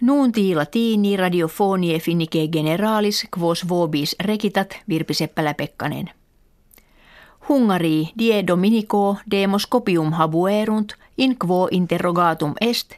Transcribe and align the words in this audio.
Nuunti 0.00 0.54
latini 0.54 1.16
radiofonie 1.16 1.98
finnike 1.98 2.48
generalis 2.52 3.26
quos 3.38 3.68
vobis 3.68 4.16
rekitat 4.20 4.76
Virpi 4.88 5.14
Seppälä-Pekkanen. 5.14 6.10
Hungari 7.48 8.08
die 8.18 8.46
dominico 8.46 9.16
demoscopium 9.30 10.12
habuerunt 10.12 10.92
in 11.18 11.36
quo 11.38 11.68
interrogatum 11.70 12.52
est, 12.60 12.92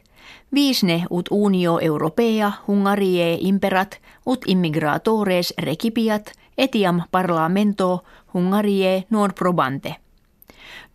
visne 0.55 1.05
ut 1.09 1.25
unio 1.31 1.79
europea 1.79 2.51
Hungarie 2.67 3.37
imperat 3.41 3.99
ut 4.25 4.41
immigratores 4.47 5.53
recipiat 5.57 6.31
etiam 6.57 7.01
parlamento 7.11 8.03
Hungarie 8.33 9.03
non 9.09 9.31
probante. 9.33 9.95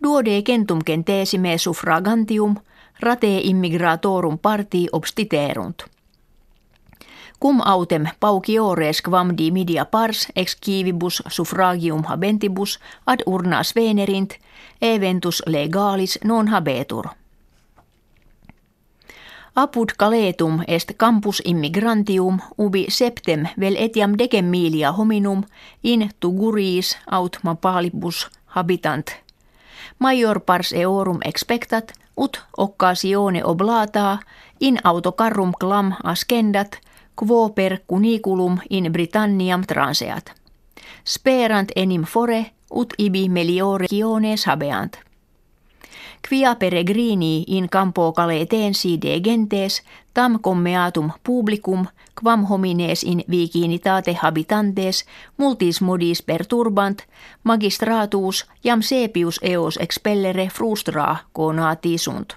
Duode 0.02 0.42
centum 0.42 0.78
centesime 0.86 1.58
suffragantium 1.58 2.56
rate 3.00 3.38
immigratorum 3.38 4.38
parti 4.38 4.86
obstiterunt. 4.92 5.93
Cum 7.44 7.60
autem 7.64 8.06
pauciores 8.20 9.02
quam 9.02 9.36
di 9.38 9.50
media 9.50 9.84
pars 9.84 10.28
ex 10.36 10.56
civibus 10.64 11.22
suffragium 11.28 12.04
habentibus 12.04 12.78
ad 13.06 13.20
urnas 13.26 13.74
venerint, 13.74 14.32
eventus 14.80 15.42
legalis 15.46 16.18
non 16.24 16.48
habetur. 16.48 17.06
Apud 19.56 19.92
caletum 19.98 20.62
est 20.68 20.92
campus 20.96 21.42
immigrantium 21.44 22.40
ubi 22.58 22.86
septem 22.88 23.46
vel 23.60 23.76
etiam 23.78 24.16
decem 24.18 24.44
milia 24.44 24.92
hominum 24.92 25.44
in 25.82 26.10
tuguris 26.20 26.96
aut 27.10 27.38
mapalibus 27.42 28.30
habitant. 28.46 29.06
Major 29.98 30.40
pars 30.40 30.72
eorum 30.72 31.18
expectat 31.24 31.92
ut 32.16 32.42
occasione 32.56 33.44
oblata 33.44 34.18
in 34.60 34.78
autocarrum 34.84 35.52
clam 35.60 35.92
ascendat 36.04 36.80
quo 37.16 37.50
per 37.50 37.78
cuniculum 37.86 38.58
in 38.70 38.92
Britanniam 38.92 39.62
transeat. 39.62 40.32
Sperant 41.04 41.70
enim 41.76 42.02
fore 42.02 42.50
ut 42.70 42.94
ibi 42.98 43.28
melioregiones 43.28 44.46
habeant. 44.46 44.98
Quia 46.28 46.54
peregrini 46.54 47.44
in 47.46 47.68
campo 47.68 48.12
caletensi 48.12 48.98
de 49.02 49.20
gentes 49.20 49.82
tam 50.14 50.40
commeatum 50.40 51.10
publicum 51.22 51.86
quam 52.22 52.44
homines 52.44 53.02
in 53.02 53.24
vicinitate 53.30 54.16
habitantes 54.22 55.04
multis 55.36 55.80
modis 55.80 56.22
perturbant 56.22 57.02
magistratus 57.42 58.46
jam 58.64 58.82
sepius 58.82 59.40
eos 59.42 59.76
expellere 59.76 60.48
frustra 60.48 61.16
conati 61.32 61.98
sunt. 61.98 62.36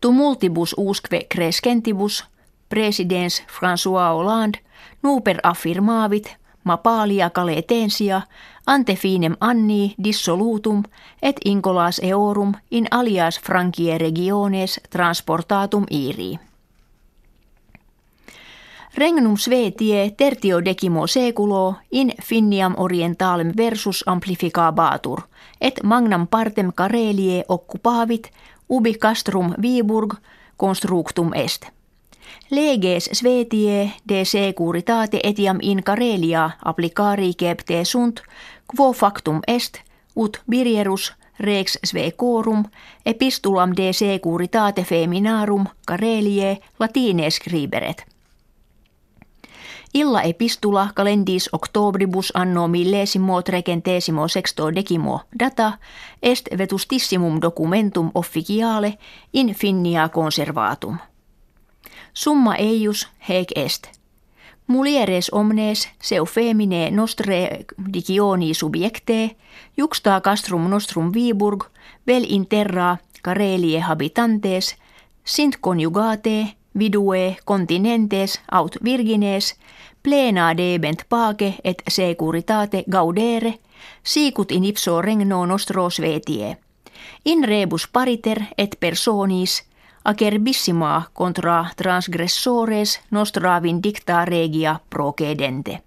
Tumultibus 0.00 0.74
usque 0.78 1.26
crescentibus 1.28 2.24
presidens 2.68 3.42
François 3.48 4.12
Hollande 4.12 4.58
nuper 5.02 5.38
affirmavit 5.42 6.36
mapalia 6.64 7.30
caletensia 7.30 8.22
ante 8.66 8.96
finem 8.96 9.36
anni 9.40 9.94
dissolutum 10.04 10.82
et 11.22 11.36
incolas 11.44 12.00
eorum 12.02 12.54
in 12.70 12.86
alias 12.90 13.40
Frankie 13.40 13.98
regiones 13.98 14.80
transportatum 14.90 15.84
iri. 15.90 16.38
Regnum 18.96 19.36
svetie 19.36 20.10
tertio 20.16 20.64
decimo 20.64 21.06
seculo 21.06 21.74
in 21.92 22.12
Finniam 22.22 22.74
orientalem 22.76 23.52
versus 23.56 24.04
amplificabatur, 24.06 25.20
et 25.60 25.82
magnam 25.82 26.26
partem 26.26 26.72
Karelie 26.74 27.44
occupavit 27.48 28.30
ubi 28.68 28.94
castrum 28.94 29.54
Viburg 29.62 30.14
constructum 30.56 31.34
est. 31.34 31.75
Leges 32.50 33.08
svetie 33.12 33.92
de 34.08 34.24
securitate 34.24 35.20
etiam 35.22 35.58
in 35.62 35.82
Karelia 35.82 36.50
applicari 36.64 37.34
cepte 37.34 37.84
sunt, 37.84 38.22
quo 38.76 38.92
factum 38.92 39.40
est, 39.46 39.80
ut 40.16 40.42
birierus 40.50 41.14
rex 41.40 41.78
svecorum 41.84 42.64
epistulam 43.06 43.72
de 43.76 43.92
securitate 43.92 44.82
feminarum 44.84 45.66
Karelie 45.86 46.58
latine 46.78 47.30
scriberet. 47.30 48.06
Illa 49.94 50.22
epistula 50.22 50.88
calendis 50.94 51.48
octobribus 51.52 52.32
anno 52.34 52.68
millesimo 52.68 53.42
trecentesimo 53.42 54.28
sexto 54.28 54.74
decimo 54.74 55.20
data 55.40 55.72
est 56.22 56.48
vetustissimum 56.58 57.38
documentum 57.42 58.10
officiale 58.14 58.98
in 59.32 59.54
finnia 59.54 60.08
conservatum. 60.08 60.98
Summa 62.14 62.56
eius 62.58 63.08
hec 63.28 63.52
est. 63.56 63.96
Mulieres 64.66 65.30
omnes 65.32 65.88
seu 66.02 66.24
femine 66.24 66.90
nostre 66.90 67.64
digioni 67.92 68.54
subjecte, 68.54 69.36
juxta 69.76 70.20
castrum 70.20 70.70
nostrum 70.70 71.12
Viburg, 71.14 71.64
vel 72.06 72.26
in 72.28 72.46
terra 72.46 72.98
Karelie 73.22 73.80
habitantes, 73.80 74.76
sint 75.24 75.58
conjugate, 75.60 76.56
vidue 76.78 77.36
continentes 77.44 78.40
aut 78.50 78.76
virgines, 78.84 79.54
plena 80.02 80.56
debent 80.56 81.06
pace 81.08 81.54
et 81.64 81.82
securitate 81.88 82.84
gaudere, 82.90 83.58
sicut 84.02 84.50
in 84.50 84.64
ipso 84.64 85.00
regno 85.02 85.46
nostro 85.46 85.90
svetie. 85.90 86.56
In 87.24 87.44
rebus 87.44 87.86
pariter 87.86 88.42
et 88.58 88.76
personis– 88.80 89.62
acerbissima 90.06 91.10
contra 91.12 91.70
transgressores 91.76 93.00
nostra 93.10 93.62
vindicta 93.62 94.24
regia 94.24 94.80
procedente. 94.88 95.82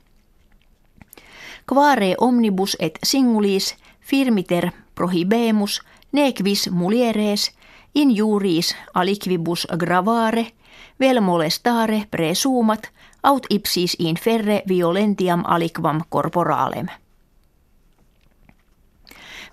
Quare 1.66 2.16
omnibus 2.18 2.76
et 2.80 3.00
singulis 3.04 3.76
firmiter 4.02 4.72
prohibemus 4.96 5.82
nequis 6.12 6.70
mulieres 6.72 7.52
in 7.96 8.16
juris 8.16 8.76
aliquibus 8.94 9.68
gravare 9.78 10.46
vel 11.00 11.22
molestare 11.22 12.04
presumat 12.12 12.92
aut 13.24 13.46
ipsis 13.50 13.96
in 14.00 14.16
ferre 14.16 14.64
violentiam 14.68 15.44
aliquam 15.46 16.02
corporalem. 16.10 16.88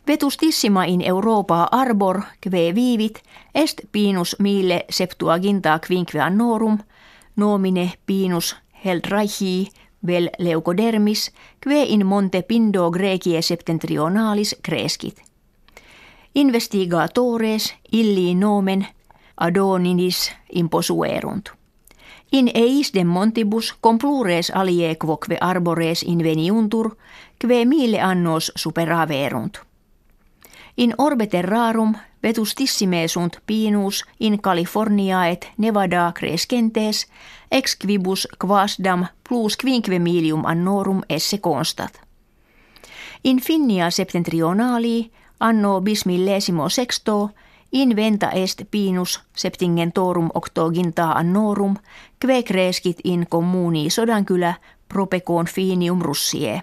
Vetustissima 0.06 0.84
in 0.84 1.00
Europa 1.00 1.66
arbor 1.70 2.20
kve 2.40 2.74
vivit 2.74 3.22
est 3.54 3.80
pinus 3.92 4.36
mille 4.38 4.84
septuaginta 4.90 5.78
quinque 5.86 6.20
annorum 6.20 6.78
nomine 7.36 7.92
pinus 8.06 8.56
heldraichi 8.84 9.68
vel 10.06 10.30
leucodermis 10.38 11.30
kve 11.60 11.82
in 11.82 12.06
monte 12.06 12.42
pindo 12.42 12.90
Grecie 12.90 13.42
septentrionalis 13.42 14.56
crescit. 14.62 15.22
Investigatores 16.34 17.74
illi 17.92 18.34
nomen 18.34 18.86
adoninis 19.40 20.32
imposuerunt. 20.52 21.50
In 22.32 22.50
eisdem 22.54 23.06
montibus 23.06 23.74
complures 23.82 24.50
alie 24.50 24.94
quoque 24.94 25.36
arbores 25.40 26.02
inveniuntur, 26.02 26.96
kve 27.38 27.64
mille 27.64 28.00
annos 28.00 28.52
superaverunt. 28.56 29.66
In 30.76 30.94
orbe 30.98 31.26
terrarum 31.26 31.94
vetustissime 32.22 33.08
sunt 33.08 33.40
pinus 33.46 34.04
in 34.20 34.40
California 34.40 35.26
et 35.26 35.52
Nevada 35.56 36.12
crescentes 36.12 37.06
ex 37.50 37.76
quibus 37.76 38.28
quasdam 38.44 39.06
plus 39.28 39.56
quinque 39.56 39.98
milium 39.98 40.44
annorum 40.44 41.00
esse 41.08 41.38
constat. 41.38 42.00
In 43.24 43.40
Finnia 43.40 43.90
septentrionali 43.90 45.12
anno 45.40 45.80
bismillesimo 45.80 46.68
sexto 46.68 47.30
inventa 47.72 48.30
est 48.30 48.62
pinus 48.70 49.20
septingentorum 49.34 50.28
octoginta 50.34 51.12
annorum 51.12 51.76
kve 52.18 52.42
crescit 52.42 52.98
in 53.04 53.26
communi 53.28 53.90
Sodankylä 53.90 54.54
propecoon 54.88 55.46
finium 55.46 56.02
russie. 56.02 56.62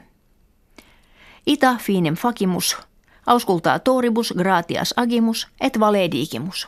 Ita 1.46 1.76
finem 1.78 2.16
facimus 2.16 2.78
auskultaa 3.26 3.80
toribus 3.80 4.34
gratias 4.38 4.94
agimus 4.98 5.48
et 5.62 5.80
valedigimus. 5.80 6.68